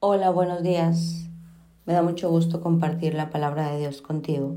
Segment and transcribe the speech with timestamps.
[0.00, 1.28] Hola, buenos días.
[1.84, 4.54] Me da mucho gusto compartir la palabra de Dios contigo.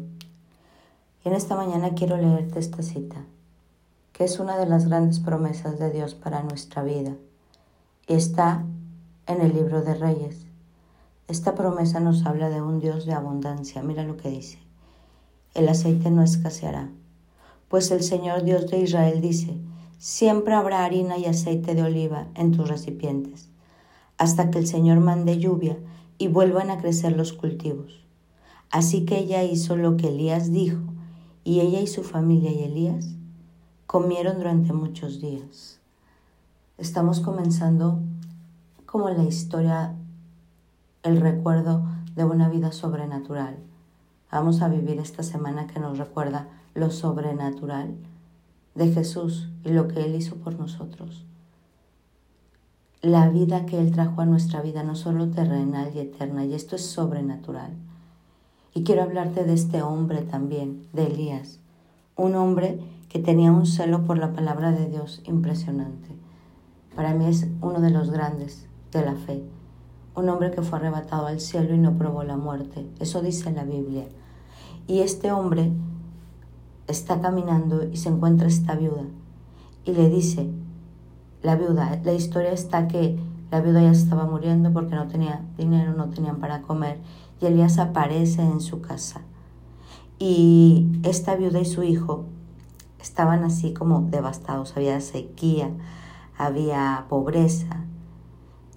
[1.25, 3.25] Y en esta mañana quiero leerte esta cita,
[4.13, 7.15] que es una de las grandes promesas de Dios para nuestra vida.
[8.07, 8.63] Y está
[9.25, 10.45] en el libro de Reyes.
[11.27, 13.81] Esta promesa nos habla de un Dios de abundancia.
[13.81, 14.59] Mira lo que dice.
[15.55, 16.91] El aceite no escaseará.
[17.67, 19.57] Pues el Señor Dios de Israel dice,
[19.97, 23.50] siempre habrá harina y aceite de oliva en tus recipientes
[24.21, 25.79] hasta que el Señor mande lluvia
[26.19, 28.05] y vuelvan a crecer los cultivos.
[28.69, 30.77] Así que ella hizo lo que Elías dijo,
[31.43, 33.15] y ella y su familia y Elías
[33.87, 35.79] comieron durante muchos días.
[36.77, 37.99] Estamos comenzando
[38.85, 39.95] como la historia,
[41.01, 41.83] el recuerdo
[42.15, 43.57] de una vida sobrenatural.
[44.31, 47.95] Vamos a vivir esta semana que nos recuerda lo sobrenatural
[48.75, 51.25] de Jesús y lo que Él hizo por nosotros
[53.01, 56.75] la vida que Él trajo a nuestra vida, no solo terrenal y eterna, y esto
[56.75, 57.71] es sobrenatural.
[58.73, 61.59] Y quiero hablarte de este hombre también, de Elías,
[62.15, 66.09] un hombre que tenía un celo por la palabra de Dios impresionante.
[66.95, 69.43] Para mí es uno de los grandes de la fe,
[70.15, 73.63] un hombre que fue arrebatado al cielo y no probó la muerte, eso dice la
[73.63, 74.05] Biblia.
[74.87, 75.71] Y este hombre
[76.87, 79.05] está caminando y se encuentra esta viuda
[79.85, 80.49] y le dice,
[81.41, 81.99] la viuda.
[82.03, 83.19] La historia está que
[83.51, 86.99] la viuda ya estaba muriendo porque no tenía dinero, no tenían para comer
[87.41, 89.21] y Elías aparece en su casa.
[90.19, 92.25] Y esta viuda y su hijo
[92.99, 95.71] estaban así como devastados, había sequía,
[96.37, 97.85] había pobreza.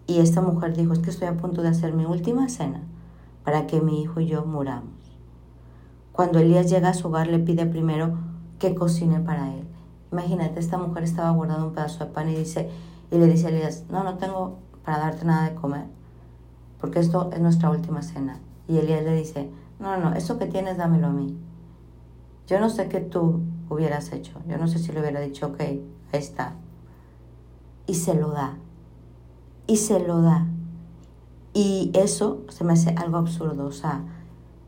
[0.06, 2.82] Y esta mujer dijo, es que estoy a punto de hacer mi última cena
[3.44, 4.92] para que mi hijo y yo muramos.
[6.12, 8.16] Cuando Elías llega a su hogar le pide primero
[8.58, 9.66] que cocine para él.
[10.14, 12.70] Imagínate, esta mujer estaba guardando un pedazo de pan y, dice,
[13.10, 15.86] y le dice a Elías, no, no tengo para darte nada de comer,
[16.80, 18.38] porque esto es nuestra última cena.
[18.68, 21.36] Y Elías le dice, no, no, eso que tienes dámelo a mí.
[22.46, 25.58] Yo no sé qué tú hubieras hecho, yo no sé si le hubiera dicho, ok,
[25.58, 25.82] ahí
[26.12, 26.52] está.
[27.88, 28.56] Y se lo da,
[29.66, 30.46] y se lo da.
[31.54, 34.04] Y eso se me hace algo absurdo, o sea,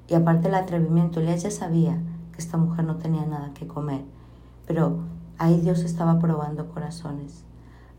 [0.09, 2.03] y aparte el atrevimiento, Elías ya sabía
[2.33, 4.03] que esta mujer no tenía nada que comer,
[4.67, 7.45] pero Ahí Dios estaba probando corazones.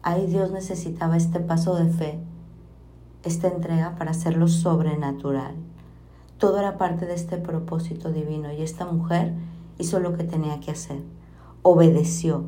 [0.02, 2.20] Ahí Dios necesitaba este paso de fe,
[3.24, 5.56] esta entrega para hacerlo sobrenatural.
[6.40, 9.34] Todo era parte de este propósito divino y esta mujer
[9.78, 11.04] hizo lo que tenía que hacer.
[11.62, 12.46] Obedeció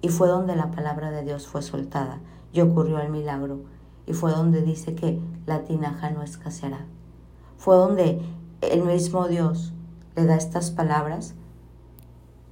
[0.00, 2.20] y fue donde la palabra de Dios fue soltada
[2.52, 3.60] y ocurrió el milagro.
[4.06, 6.86] Y fue donde dice que la tinaja no escaseará.
[7.56, 8.20] Fue donde
[8.60, 9.72] el mismo Dios
[10.16, 11.34] le da estas palabras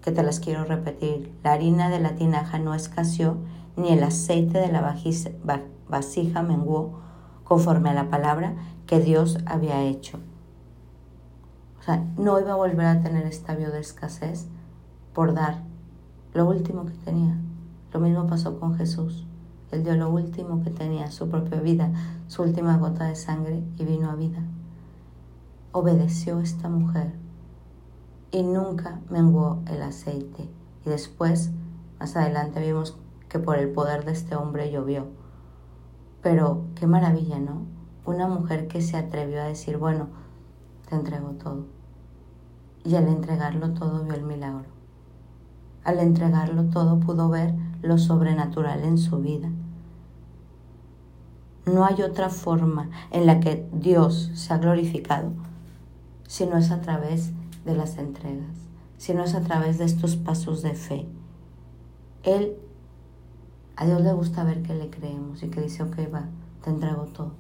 [0.03, 1.33] que te las quiero repetir.
[1.43, 3.37] La harina de la tinaja no escaseó,
[3.77, 4.97] ni el aceite de la
[5.89, 7.01] vasija menguó,
[7.45, 8.55] conforme a la palabra
[8.87, 10.19] que Dios había hecho.
[11.81, 14.47] O sea, no iba a volver a tener esta de escasez
[15.13, 15.63] por dar
[16.35, 17.37] lo último que tenía.
[17.93, 19.27] Lo mismo pasó con Jesús.
[19.71, 21.91] Él dio lo último que tenía, su propia vida,
[22.27, 24.43] su última gota de sangre y vino a vida.
[25.73, 27.22] Obedeció esta mujer
[28.33, 30.49] y nunca menguó el aceite.
[30.85, 31.51] Y después,
[32.01, 32.97] más adelante, vimos
[33.29, 35.07] que por el poder de este hombre llovió.
[36.23, 37.67] Pero qué maravilla, ¿no?
[38.05, 40.09] Una mujer que se atrevió a decir, bueno,
[40.89, 41.67] te entrego todo.
[42.85, 44.69] Y al entregarlo todo vio el milagro.
[45.85, 49.51] Al entregarlo todo pudo ver lo sobrenatural en su vida.
[51.67, 55.31] No hay otra forma en la que Dios se ha glorificado
[56.27, 57.33] si no es a través
[57.65, 58.57] de las entregas,
[58.97, 61.07] sino es a través de estos pasos de fe.
[62.23, 62.57] Él,
[63.77, 66.29] a Dios le gusta ver que le creemos y que dice, ok, va,
[66.63, 67.33] te entrego todo.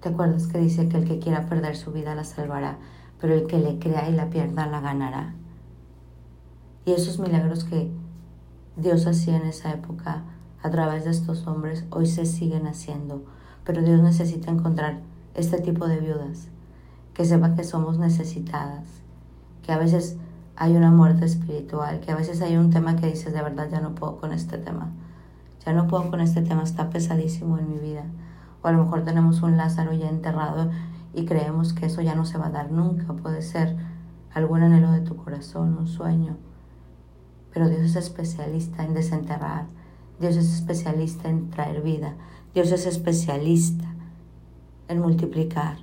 [0.00, 2.78] ¿Te acuerdas que dice que el que quiera perder su vida la salvará,
[3.20, 5.34] pero el que le crea y la pierda la ganará?
[6.84, 7.90] Y esos milagros que
[8.76, 10.24] Dios hacía en esa época
[10.62, 13.24] a través de estos hombres hoy se siguen haciendo,
[13.64, 15.00] pero Dios necesita encontrar
[15.34, 16.48] este tipo de viudas
[17.14, 18.84] que sepa que somos necesitadas,
[19.62, 20.16] que a veces
[20.56, 23.80] hay una muerte espiritual, que a veces hay un tema que dices, de verdad ya
[23.80, 24.90] no puedo con este tema,
[25.64, 28.04] ya no puedo con este tema, está pesadísimo en mi vida.
[28.62, 30.70] O a lo mejor tenemos un Lázaro ya enterrado
[31.14, 33.76] y creemos que eso ya no se va a dar nunca, puede ser
[34.34, 36.36] algún anhelo de tu corazón, un sueño.
[37.52, 39.66] Pero Dios es especialista en desenterrar,
[40.20, 42.14] Dios es especialista en traer vida,
[42.54, 43.92] Dios es especialista
[44.88, 45.78] en multiplicar.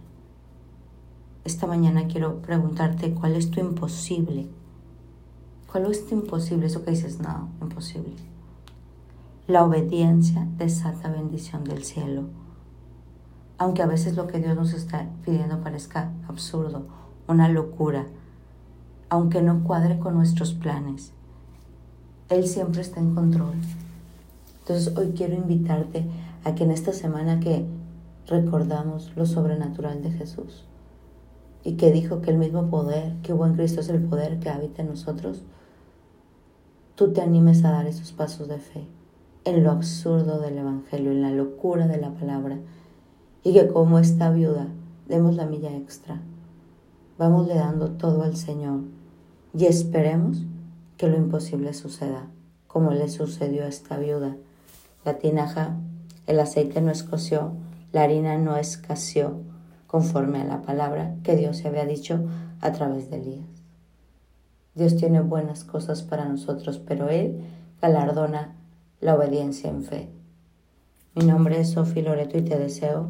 [1.46, 4.48] Esta mañana quiero preguntarte cuál es tu imposible.
[5.72, 6.68] ¿Cuál es tu imposible?
[6.68, 8.14] Eso que dices, no, imposible.
[9.48, 12.24] La obediencia desata bendición del cielo.
[13.60, 16.86] aunque a veces lo que Dios nos está pidiendo parezca absurdo,
[17.28, 18.08] una locura,
[19.10, 21.12] aunque no cuadre con nuestros planes.
[22.30, 23.56] Él siempre está en control.
[24.62, 26.06] Entonces hoy quiero invitarte
[26.46, 27.66] a que en esta semana que
[28.28, 30.64] recordamos lo sobrenatural de Jesús
[31.64, 34.50] y que dijo que el mismo poder que hubo en Cristo es el poder que
[34.50, 35.44] habita en nosotros,
[36.96, 38.88] tú te animes a dar esos pasos de fe
[39.46, 42.60] en lo absurdo del Evangelio, en la locura de la palabra
[43.44, 44.68] y que como esta viuda
[45.08, 46.22] demos la milla extra.
[47.18, 48.82] Vamos le dando todo al Señor
[49.54, 50.46] y esperemos
[50.98, 52.28] que lo imposible suceda,
[52.68, 54.36] como le sucedió a esta viuda.
[55.06, 55.78] La tinaja,
[56.28, 57.54] el aceite no escoció,
[57.92, 59.38] la harina no escaseó,
[59.90, 62.24] conforme a la palabra que Dios se había dicho
[62.62, 63.48] a través de Elías.
[64.76, 67.42] Dios tiene buenas cosas para nosotros, pero Él
[67.82, 68.56] galardona
[69.02, 70.10] la obediencia en fe.
[71.16, 73.10] Mi nombre es Sofi Loreto y te deseo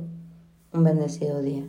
[0.72, 1.66] un bendecido día.